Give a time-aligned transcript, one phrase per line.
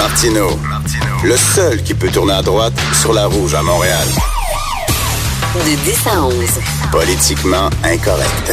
[0.00, 0.48] Martino,
[1.24, 4.08] le seul qui peut tourner à droite sur la rouge à Montréal.
[5.56, 6.34] De 10 à 11.
[6.90, 8.50] Politiquement incorrect.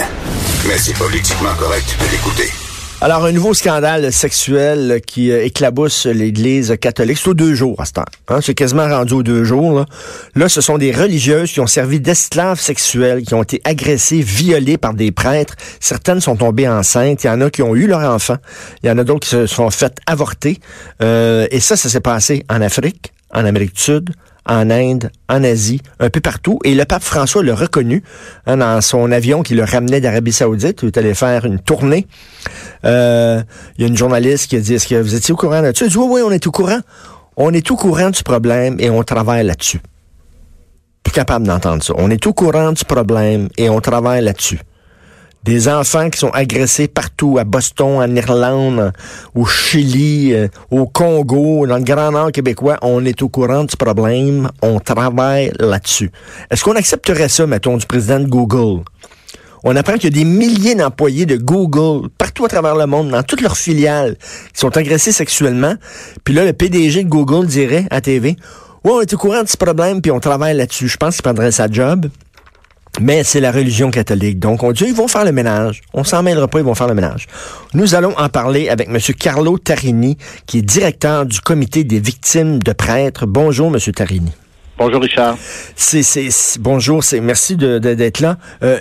[0.68, 2.67] Mais c'est politiquement correct de l'écouter.
[2.99, 7.19] Alors, un nouveau scandale sexuel qui euh, éclabousse l'Église catholique.
[7.19, 8.05] C'est aux deux jours à ce temps.
[8.28, 8.40] Hein?
[8.42, 9.72] C'est quasiment rendu aux deux jours.
[9.78, 9.85] Là.
[10.33, 14.79] là, ce sont des religieuses qui ont servi d'esclaves sexuels, qui ont été agressées, violées
[14.79, 15.54] par des prêtres.
[15.79, 17.23] Certaines sont tombées enceintes.
[17.23, 18.38] Il y en a qui ont eu leur enfant.
[18.81, 20.58] Il y en a d'autres qui se sont faites avorter.
[21.04, 24.09] Euh, et ça, ça s'est passé en Afrique, en Amérique du Sud,
[24.48, 26.60] en Inde, en Asie, un peu partout.
[26.64, 28.04] Et le pape François l'a reconnu
[28.46, 30.84] hein, dans son avion qui le ramenait d'Arabie Saoudite.
[30.84, 32.08] Il est allé faire une tournée.
[32.86, 33.41] Euh,
[33.78, 35.86] il y a une journaliste qui a dit, est-ce que vous étiez au courant là-dessus?
[35.86, 36.80] Il dit, oui, oui, on est au courant.
[37.36, 39.80] On est au courant du problème et on travaille là-dessus.
[41.04, 41.94] Plus capable d'entendre ça.
[41.98, 44.60] On est au courant du problème et on travaille là-dessus
[45.48, 48.92] des enfants qui sont agressés partout, à Boston, en Irlande,
[49.34, 52.78] au Chili, euh, au Congo, dans le Grand Nord québécois.
[52.82, 56.12] On est au courant du problème, on travaille là-dessus.
[56.52, 58.84] Est-ce qu'on accepterait ça, mettons, du président de Google?
[59.63, 63.10] On apprend qu'il y a des milliers d'employés de Google partout à travers le monde,
[63.12, 64.17] dans toutes leurs filiales,
[64.53, 65.75] qui sont agressés sexuellement.
[66.25, 68.36] Puis là, le PDG de Google dirait à TV,
[68.83, 70.89] ouais, on est au courant de ce problème, puis on travaille là-dessus.
[70.89, 72.08] Je pense qu'il prendrait sa job.
[72.99, 74.39] Mais c'est la religion catholique.
[74.39, 75.81] Donc, on dit, ils vont faire le ménage.
[75.93, 77.27] On s'en mêlera pas, ils vont faire le ménage.
[77.73, 78.97] Nous allons en parler avec M.
[79.19, 83.25] Carlo Tarini, qui est directeur du comité des victimes de prêtres.
[83.25, 83.79] Bonjour, M.
[83.93, 84.31] Tarini.
[84.78, 85.38] Bonjour Richard.
[85.75, 88.38] C'est, c'est, bonjour, c'est merci de, d'être là.
[88.61, 88.78] Euh,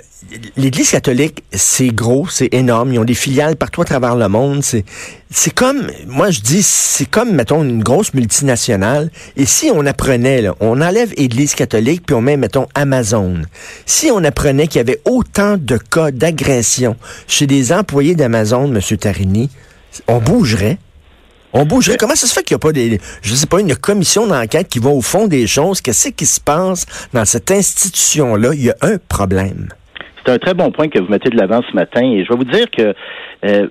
[0.57, 2.93] L'Église catholique, c'est gros, c'est énorme.
[2.93, 4.63] Ils ont des filiales partout à travers le monde.
[4.63, 4.85] C'est,
[5.31, 9.11] c'est comme, moi je dis, c'est comme mettons une grosse multinationale.
[9.37, 13.43] Et si on apprenait, là, on enlève Église catholique puis on met mettons Amazon.
[13.87, 18.99] Si on apprenait qu'il y avait autant de cas d'agression chez des employés d'Amazon, Monsieur
[18.99, 19.49] Tarini,
[20.09, 20.79] on bougerait.
[21.59, 21.97] On bougerait.
[21.97, 24.69] Comment ça se fait qu'il n'y a pas des, je sais pas, une commission d'enquête
[24.69, 25.81] qui va au fond des choses?
[25.81, 28.51] Qu'est-ce qui se passe dans cette institution-là?
[28.53, 29.69] Il y a un problème.
[30.25, 32.03] C'est un très bon point que vous mettez de l'avant ce matin.
[32.03, 32.95] Et je vais vous dire que
[33.47, 33.69] euh,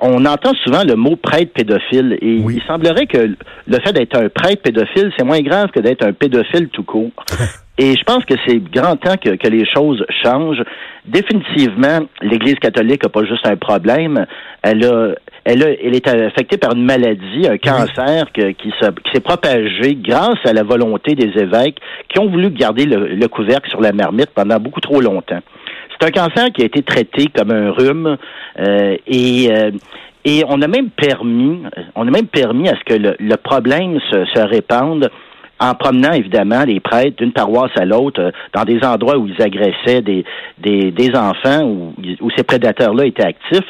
[0.00, 3.36] on entend souvent le mot prêtre pédophile et il semblerait que
[3.68, 7.12] le fait d'être un prêtre pédophile, c'est moins grave que d'être un pédophile tout court.
[7.78, 10.62] Et je pense que c'est grand temps que, que, les choses changent.
[11.04, 14.24] Définitivement, l'Église catholique n'a pas juste un problème.
[14.62, 15.14] Elle a,
[15.44, 20.40] elle, a, elle est affectée par une maladie, un cancer qui, qui s'est propagé grâce
[20.46, 21.78] à la volonté des évêques
[22.08, 25.40] qui ont voulu garder le, le couvercle sur la marmite pendant beaucoup trop longtemps.
[25.98, 28.16] C'est un cancer qui a été traité comme un rhume
[28.58, 29.70] euh, et euh,
[30.28, 31.62] et on a même permis,
[31.94, 35.08] on a même permis à ce que le, le problème se, se répande
[35.60, 39.42] en promenant évidemment les prêtres d'une paroisse à l'autre euh, dans des endroits où ils
[39.42, 40.24] agressaient des,
[40.58, 43.66] des, enfants, où, où ces prédateurs-là étaient actifs.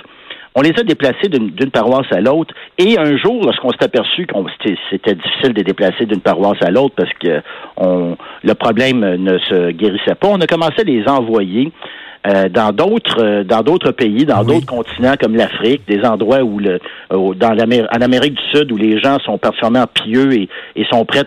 [0.58, 2.54] On les a déplacés d'une paroisse à l'autre.
[2.78, 4.46] Et un jour, lorsqu'on s'est aperçu qu'on
[4.90, 7.42] c'était difficile de déplacer d'une paroisse à l'autre parce que
[7.76, 11.72] on, le problème ne se guérissait pas, on a commencé à les envoyer
[12.26, 16.58] euh, dans d'autres euh, dans d'autres pays, dans d'autres continents comme l'Afrique, des endroits où
[16.58, 20.84] le dans l'Amérique en Amérique du Sud où les gens sont particulièrement pieux et, et
[20.90, 21.24] sont prêts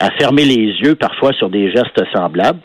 [0.00, 2.58] à, fermer les yeux parfois sur des gestes semblables.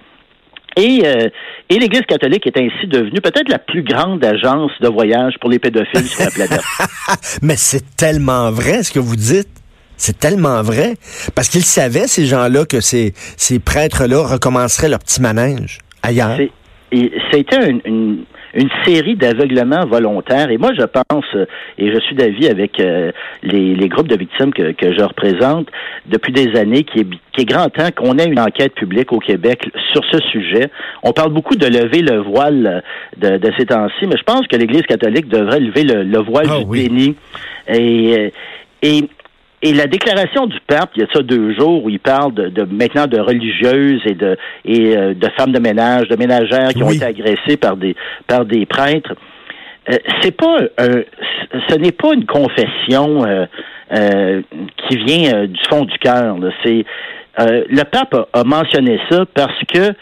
[0.78, 1.28] Et, euh,
[1.70, 5.60] et l'Église catholique est ainsi devenue peut-être la plus grande agence de voyage pour les
[5.60, 6.62] pédophiles sur la planète.
[7.42, 9.50] Mais c'est tellement vrai ce que vous dites.
[9.98, 10.96] C'est tellement vrai.
[11.36, 16.38] Parce qu'ils savaient, ces gens-là, que ces, ces prêtres-là recommenceraient leur petit manège ailleurs.
[16.91, 20.52] Et ça a été une, une, série d'aveuglements volontaires.
[20.52, 21.25] Et moi, je pense,
[21.78, 23.12] et je suis d'avis avec euh,
[23.44, 25.69] les, les, groupes de victimes que, que, je représente
[26.07, 29.19] depuis des années, qui est, qui est grand temps qu'on ait une enquête publique au
[29.19, 30.69] Québec sur ce sujet.
[31.02, 32.84] On parle beaucoup de lever le voile
[33.18, 36.47] de, de ces temps-ci, mais je pense que l'Église catholique devrait lever le, le voile
[36.50, 37.16] ah du déni.
[37.69, 38.29] Et, euh,
[38.81, 39.08] et
[39.64, 42.50] et la déclaration du pape, il y a ça deux jours, où il parle de,
[42.50, 44.36] de maintenant de religieuses et de
[44.66, 47.96] et euh, de femmes de ménage, de ménagères qui ont été agressées par des
[48.28, 49.14] par des prêtres.
[49.90, 51.04] Euh, c'est pas un,
[51.70, 53.46] ce n'est pas une confession euh,
[53.94, 54.42] euh
[54.88, 56.38] qui vient du fond du cœur.
[56.64, 56.85] C'est
[57.38, 59.94] le pape a, a, mentionné ça parce que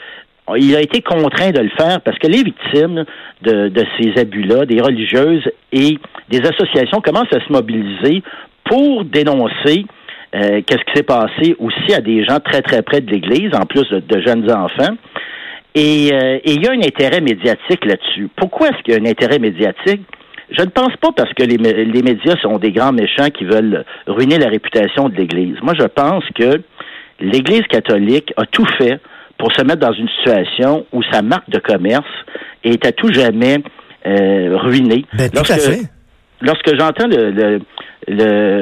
[0.58, 3.06] il a été contraint de le faire parce que les victimes
[3.42, 6.00] de, de ces abus-là, des religieuses et
[6.30, 8.24] des associations commencent à se mobiliser
[8.70, 9.86] pour dénoncer
[10.36, 13.66] euh, qu'est-ce qui s'est passé aussi à des gens très très près de l'Église, en
[13.66, 14.96] plus de, jeunes enfants.
[15.74, 18.30] Et, euh, et il y a un intérêt médiatique là-dessus.
[18.36, 20.02] Pourquoi est-ce qu'il y a un intérêt médiatique?
[20.52, 23.86] Je ne pense pas parce que les, les, médias sont des grands méchants qui veulent
[24.08, 25.58] ruiner la réputation de l'Église.
[25.62, 26.62] Moi, je pense que
[27.20, 29.00] l'Église catholique a tout fait
[29.38, 32.10] pour se mettre dans une situation où sa marque de commerce
[32.64, 33.58] est à tout jamais
[34.06, 35.06] euh, ruinée.
[35.14, 35.82] Ben, tout à fait.
[36.42, 37.60] Lorsque j'entends le, le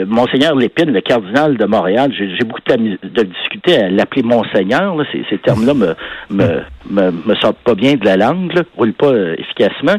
[0.07, 4.95] Monseigneur Lépine, le cardinal de Montréal, j'ai beaucoup de, de discuter à l'appeler Monseigneur.
[4.95, 5.95] Là, ces, ces termes-là me,
[6.29, 9.97] me, me, me, sortent pas bien de la langue, là, roulent pas euh, efficacement.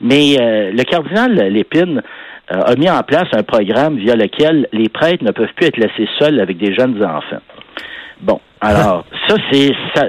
[0.00, 2.02] Mais euh, le cardinal Lépine
[2.52, 5.78] euh, a mis en place un programme via lequel les prêtres ne peuvent plus être
[5.78, 7.42] laissés seuls avec des jeunes enfants.
[8.20, 10.06] Bon, alors ça c'est ça,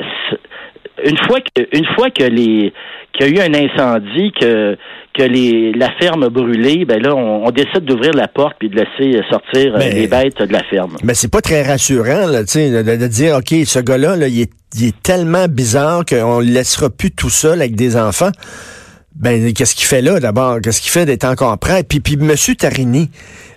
[1.04, 2.74] une fois que une fois que les
[3.14, 4.78] qu'il y a eu un incendie que
[5.18, 8.76] que les, la ferme a brûlé, ben là, on, décide d'ouvrir la porte puis de
[8.76, 10.98] laisser sortir euh, les bêtes de la ferme.
[11.04, 14.42] Mais c'est pas très rassurant, là, de, de, de dire, OK, ce gars-là, là, il,
[14.42, 18.32] est, il est tellement bizarre qu'on le laissera plus tout seul avec des enfants.
[19.16, 20.60] Ben, qu'est-ce qu'il fait là, d'abord?
[20.62, 21.84] Qu'est-ce qu'il fait d'être encore prêt?
[21.84, 22.36] Puis, puis M.
[22.58, 23.10] Tarini,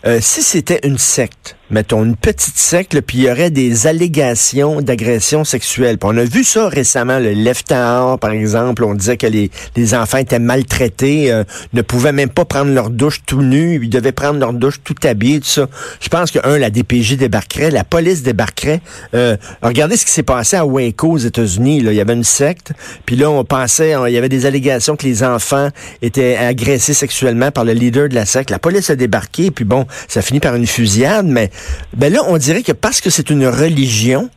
[0.06, 4.80] euh, si c'était une secte, mettons une petite secte, puis il y aurait des allégations
[4.80, 5.98] d'agression sexuelle.
[6.02, 10.18] On a vu ça récemment, le Leftar, par exemple, on disait que les, les enfants
[10.18, 11.44] étaient maltraités, euh,
[11.74, 14.94] ne pouvaient même pas prendre leur douche tout nus, ils devaient prendre leur douche tout
[15.04, 15.66] habillés, tout ça.
[16.00, 18.80] Je pense que, un, la DPJ débarquerait, la police débarquerait.
[19.14, 21.78] Euh, regardez ce qui s'est passé à Waco aux États-Unis.
[21.78, 22.72] Il y avait une secte,
[23.04, 25.68] puis là, on pensait, il y avait des allégations que les enfants
[26.00, 28.50] étaient agressés sexuellement par le leader de la secte.
[28.50, 31.50] La police a débarqué, puis bon, ça finit par une fusillade, mais
[31.96, 34.30] ben là, on dirait que parce que c'est une religion,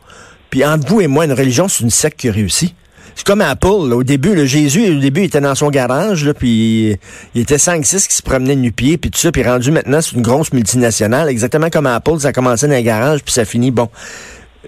[0.49, 2.75] puis entre vous et moi, une religion, c'est une secte qui réussit.
[3.15, 6.33] C'est comme Apple, au début, le Jésus, au début, il était dans son garage, là,
[6.33, 6.97] puis
[7.35, 10.21] il était 5-6 qui se promenait nu-pied, puis tout ça, puis rendu maintenant, c'est une
[10.21, 13.89] grosse multinationale, exactement comme Apple, ça a commencé dans un garage, puis ça finit, bon.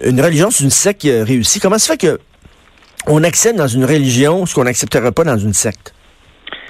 [0.04, 1.60] Une religion, c'est une secte qui a réussi.
[1.60, 2.18] Comment ça fait que
[3.06, 5.94] on accepte dans une religion ce qu'on n'accepterait pas dans une secte?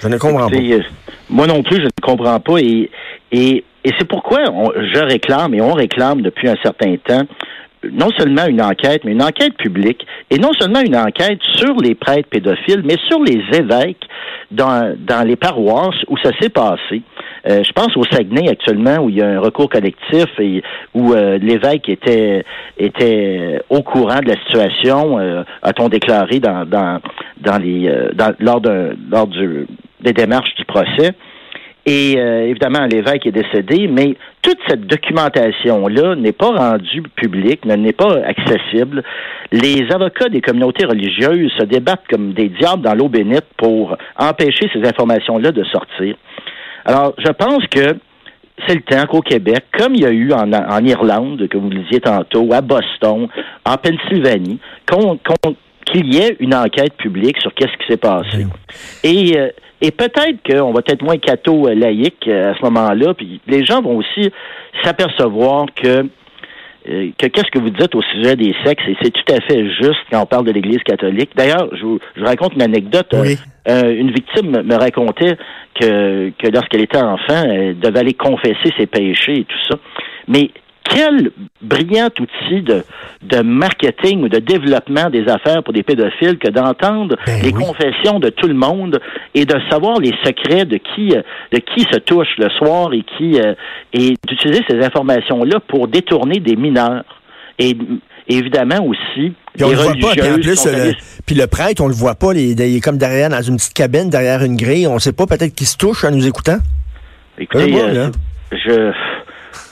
[0.01, 0.55] Je ne comprends pas.
[0.55, 0.81] Euh,
[1.29, 2.89] moi non plus, je ne comprends pas, et,
[3.31, 7.25] et et c'est pourquoi je réclame et on réclame depuis un certain temps
[7.91, 11.95] non seulement une enquête, mais une enquête publique, et non seulement une enquête sur les
[11.95, 14.03] prêtres pédophiles, mais sur les évêques
[14.51, 17.01] dans, dans les paroisses où ça s'est passé.
[17.47, 21.13] Euh, je pense au Saguenay actuellement où il y a un recours collectif et où
[21.13, 22.43] euh, l'évêque était
[22.77, 26.99] était au courant de la situation, euh, a-t-on déclaré dans dans
[27.39, 29.67] dans les dans, lors de lors du,
[30.01, 31.11] des démarches du procès.
[31.85, 37.93] Et euh, évidemment, l'évêque est décédé, mais toute cette documentation-là n'est pas rendue publique, n'est
[37.93, 39.03] pas accessible.
[39.51, 44.67] Les avocats des communautés religieuses se débattent comme des diables dans l'eau bénite pour empêcher
[44.73, 46.15] ces informations-là de sortir.
[46.85, 47.97] Alors, je pense que
[48.67, 51.79] c'est le temps qu'au Québec, comme il y a eu en, Irlande, que vous le
[51.81, 53.27] disiez tantôt, à Boston,
[53.65, 54.59] en Pennsylvanie,
[55.85, 58.45] qu'il y ait une enquête publique sur qu'est-ce qui s'est passé.
[59.03, 59.49] Et euh,
[59.81, 63.65] et peut-être qu'on va être moins catho euh, laïque euh, à ce moment-là, puis les
[63.65, 64.31] gens vont aussi
[64.83, 66.07] s'apercevoir que
[66.87, 69.69] euh, que qu'est-ce que vous dites au sujet des sexes, et c'est tout à fait
[69.71, 71.31] juste quand on parle de l'Église catholique.
[71.35, 73.13] D'ailleurs, je vous, je raconte une anecdote.
[73.67, 75.37] une victime me racontait
[75.79, 79.77] que, que lorsqu'elle était enfant, elle devait aller confesser ses péchés et tout ça.
[80.27, 80.51] Mais
[80.89, 82.83] quel brillant outil de,
[83.23, 88.19] de marketing ou de développement des affaires pour des pédophiles que d'entendre ben les confessions
[88.19, 88.99] de tout le monde
[89.33, 93.39] et de savoir les secrets de qui de qui se touche le soir et qui
[93.39, 93.53] euh,
[93.93, 97.03] et d'utiliser ces informations là pour détourner des mineurs.
[97.57, 97.77] Et
[98.27, 100.93] évidemment aussi puis on le voit pas, puis en plus, le,
[101.25, 104.09] puis le prêtre, on le voit pas, il est comme derrière, dans une petite cabine,
[104.09, 106.57] derrière une grille, on sait pas peut-être qu'il se touche en nous écoutant.
[107.37, 108.09] Écoutez, euh,
[108.51, 108.91] je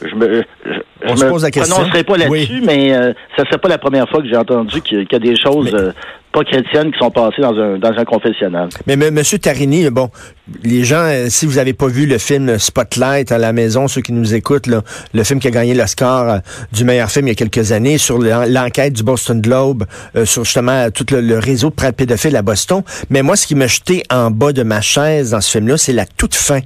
[0.01, 4.21] je me, je, me prononcerai pas là-dessus, mais euh, ça serait pas la première fois
[4.21, 5.92] que j'ai entendu qu'il y, a des choses euh,
[6.31, 8.69] pas chrétiennes qui sont passées dans un, dans un confessionnal.
[8.87, 10.09] Mais, mais Monsieur Tarini, bon,
[10.63, 14.02] les gens, euh, si vous avez pas vu le film Spotlight à la maison, ceux
[14.02, 14.81] qui nous écoutent, là,
[15.13, 18.18] le film qui a gagné l'Oscar du meilleur film il y a quelques années sur
[18.19, 19.85] l'enquête du Boston Globe,
[20.25, 22.81] sur justement tout le, réseau de pédophiles à Boston.
[23.09, 25.94] Mais moi, ce qui m'a jeté en bas de ma chaise dans ce film-là, c'est
[25.94, 26.59] la toute fin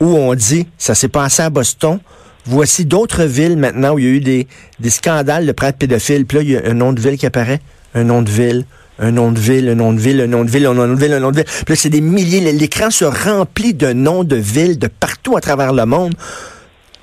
[0.00, 1.98] où on dit, ça s'est passé à Boston,
[2.46, 4.46] Voici d'autres villes maintenant où il y a eu des,
[4.80, 6.26] des scandales de prêtres pédophiles.
[6.26, 7.60] Puis là, il y a un nom de ville qui apparaît.
[7.94, 8.66] Un nom de ville,
[8.98, 11.00] un nom de ville, un nom de ville, un nom de ville, un nom de
[11.00, 11.46] ville, un nom de ville.
[11.46, 12.40] Puis là, c'est des milliers.
[12.52, 16.14] L'écran se remplit de noms de villes de partout à travers le monde.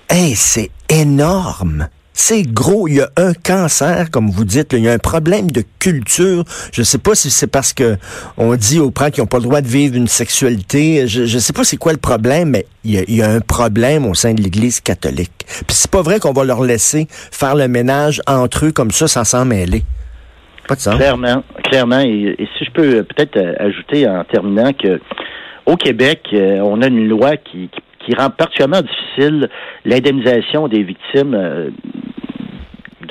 [0.10, 1.88] Hey, c'est énorme.
[2.13, 5.49] C'est gros, il y a un cancer, comme vous dites, il y a un problème
[5.49, 6.43] de culture.
[6.73, 7.97] Je ne sais pas si c'est parce que
[8.37, 11.07] on dit aux prêtres qu'ils n'ont pas le droit de vivre une sexualité.
[11.07, 14.13] Je ne sais pas c'est quoi le problème, mais il y, a, un problème au
[14.13, 15.31] sein de l'Église catholique.
[15.47, 19.07] Puis c'est pas vrai qu'on va leur laisser faire le ménage entre eux comme ça
[19.07, 19.83] sans s'en mêler.
[20.67, 20.95] Pas de sens.
[20.95, 21.99] Clairement, clairement.
[21.99, 24.99] Et, si je peux peut-être euh, ajouter en terminant que
[25.65, 27.69] au Québec, euh, on a une loi qui,
[28.17, 29.49] rend particulièrement difficile
[29.85, 31.69] l'indemnisation des victimes euh,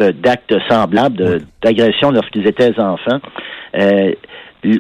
[0.03, 3.21] d'actes semblables, d'agressions lorsqu'ils étaient enfants.
[3.77, 4.13] Euh,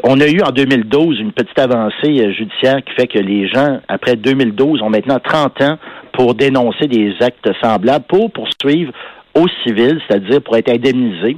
[0.05, 3.81] on a eu en 2012 une petite avancée euh, judiciaire qui fait que les gens,
[3.89, 5.79] après 2012, ont maintenant 30 ans
[6.13, 8.93] pour dénoncer des actes semblables, pour poursuivre
[9.35, 11.37] au civil, c'est-à-dire pour être indemnisés.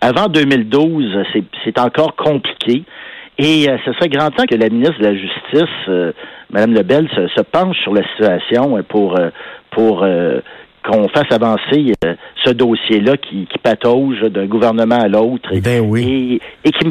[0.00, 1.18] Avant 2012,
[1.64, 2.84] c'est encore compliqué.
[3.40, 6.12] Et euh, ce serait grand temps que la ministre de la Justice, euh,
[6.50, 9.16] Mme Lebel, se, se, penche sur la situation pour,
[9.70, 10.04] pour
[10.88, 12.14] qu'on fasse avancer euh,
[12.44, 16.40] ce dossier-là qui, qui patauge d'un gouvernement à l'autre ben oui.
[16.64, 16.86] et, qui,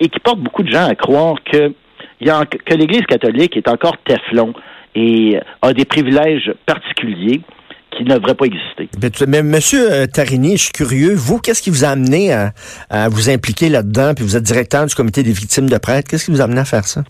[0.00, 1.72] et qui porte beaucoup de gens à croire que,
[2.20, 4.54] y a, que l'Église catholique est encore Teflon
[4.94, 7.42] et a des privilèges particuliers
[7.96, 8.88] qui ne devraient pas exister.
[8.98, 12.52] Ben, mais, Monsieur euh, Tarini, je suis curieux, vous, qu'est-ce qui vous a amené à,
[12.90, 16.26] à vous impliquer là-dedans, puis vous êtes directeur du comité des victimes de prêtres, qu'est-ce
[16.26, 17.02] qui vous a amené à faire ça?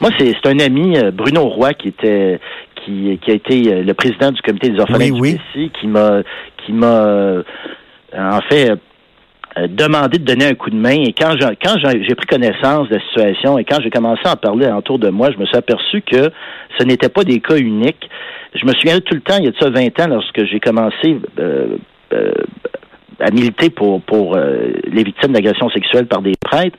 [0.00, 2.40] Moi, c'est un ami, euh, Bruno Roy, qui était
[2.84, 6.22] qui, qui a été euh, le président du comité des orphelins oui, du qui m'a
[6.64, 7.42] qui m'a euh,
[8.16, 8.70] en fait
[9.56, 11.02] euh, demandé de donner un coup de main.
[11.02, 14.32] Et quand j'ai, quand j'ai pris connaissance de la situation et quand j'ai commencé à
[14.32, 16.30] en parler autour de moi, je me suis aperçu que
[16.78, 18.08] ce n'était pas des cas uniques.
[18.54, 20.60] Je me souviens tout le temps, il y a de ça 20 ans, lorsque j'ai
[20.60, 21.18] commencé
[23.20, 26.76] à militer pour, pour les victimes d'agressions sexuelles par des prêtres,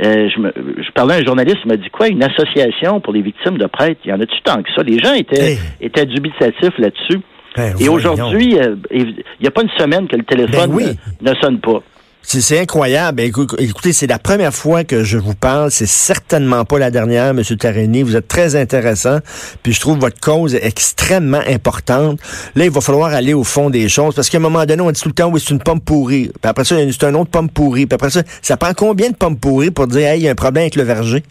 [0.00, 3.12] euh, je, me, je parlais à un journaliste, il m'a dit quoi, une association pour
[3.12, 4.82] les victimes de prêtres, il y en a-tu tant que ça?
[4.82, 7.20] Les gens étaient, étaient dubitatifs là-dessus.
[7.54, 11.34] Ben Et aujourd'hui, euh, il n'y a pas une semaine que le téléphone ben ne
[11.34, 11.82] sonne pas.
[12.22, 13.16] C'est incroyable.
[13.16, 15.70] Ben, écoutez, c'est la première fois que je vous parle.
[15.70, 17.42] C'est certainement pas la dernière, M.
[17.42, 18.02] Tarini.
[18.02, 19.18] Vous êtes très intéressant.
[19.62, 22.20] Puis je trouve votre cause extrêmement importante.
[22.54, 24.14] Là, il va falloir aller au fond des choses.
[24.14, 26.28] Parce qu'à un moment donné, on dit tout le temps, oui, c'est une pomme pourrie.
[26.28, 27.86] Puis après ça, c'est un autre pomme pourrie.
[27.86, 30.30] Puis après ça, ça prend combien de pommes pourries pour dire, hey, il y a
[30.30, 31.22] un problème avec le verger?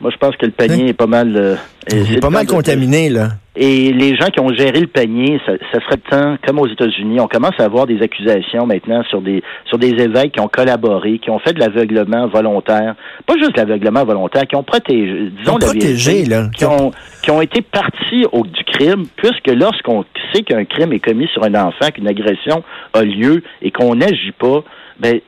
[0.00, 0.86] Moi, je pense que le panier hein?
[0.88, 1.36] est pas mal.
[1.36, 3.32] Euh, est pas mal contaminé, là.
[3.56, 7.18] Et les gens qui ont géré le panier, ça, serait le temps, comme aux États-Unis,
[7.18, 11.18] on commence à avoir des accusations maintenant sur des sur des évêques qui ont collaboré,
[11.18, 12.94] qui ont fait de l'aveuglement volontaire,
[13.26, 16.48] pas juste de l'aveuglement volontaire, qui ont protégé, disons la vérité, là.
[16.56, 16.92] qui ont
[17.22, 21.42] qui ont été partis au, du crime, puisque lorsqu'on sait qu'un crime est commis sur
[21.42, 24.62] un enfant, qu'une agression a lieu et qu'on n'agit pas,
[25.00, 25.20] ben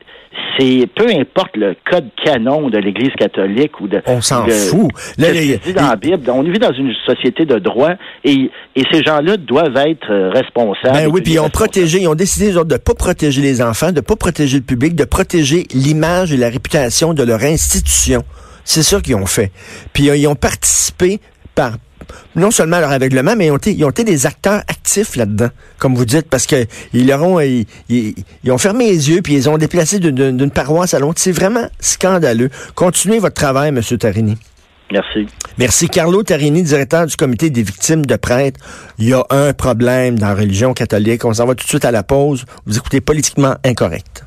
[0.59, 4.03] c'est peu importe le code canon de l'Église catholique ou de.
[4.07, 4.91] On s'en fout.
[5.19, 7.93] Là, dit dans la Bible, on vit dans une société de droit
[8.25, 10.95] et, et ces gens-là doivent être euh, responsables.
[10.95, 13.91] Ben oui, puis ils ont protégé, ils ont décidé de ne pas protéger les enfants,
[13.91, 18.23] de ne pas protéger le public, de protéger l'image et la réputation de leur institution.
[18.65, 19.51] C'est ça qu'ils ont fait.
[19.93, 21.21] Puis euh, ils ont participé
[21.55, 21.79] par
[22.35, 25.49] non seulement leur aveuglement, mais ils ont été, ils ont été des acteurs actifs là-dedans,
[25.79, 27.67] comme vous dites, parce que ils leur ont, ils,
[28.49, 31.21] ont fermé les yeux puis ils ont déplacé d'une paroisse à l'autre.
[31.21, 32.51] C'est vraiment scandaleux.
[32.75, 33.81] Continuez votre travail, M.
[33.99, 34.37] Tarini.
[34.91, 35.27] Merci.
[35.57, 35.89] Merci.
[35.89, 38.61] Carlo Tarini, directeur du comité des victimes de prêtres.
[38.99, 41.25] Il y a un problème dans la religion catholique.
[41.25, 42.45] On s'en va tout de suite à la pause.
[42.67, 44.25] Vous écoutez politiquement incorrect.